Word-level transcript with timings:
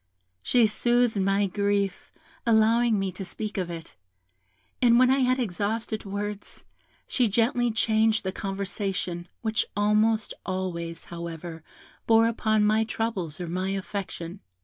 She 0.41 0.65
soothed 0.65 1.21
my 1.21 1.45
grief 1.45 2.11
by 2.43 2.53
allowing 2.53 2.97
me 2.97 3.11
to 3.11 3.23
speak 3.23 3.59
of 3.59 3.69
it; 3.69 3.93
and 4.81 4.97
when 4.97 5.11
I 5.11 5.19
had 5.19 5.37
exhausted 5.37 6.05
words, 6.05 6.65
she 7.07 7.27
gently 7.27 7.69
changed 7.69 8.23
the 8.23 8.31
conversation, 8.31 9.27
which 9.43 9.63
almost 9.77 10.33
always, 10.43 11.05
however, 11.13 11.63
bore 12.07 12.25
upon 12.27 12.65
my 12.65 12.83
troubles 12.83 13.39
or 13.39 13.47
my 13.47 13.69
affection. 13.73 14.39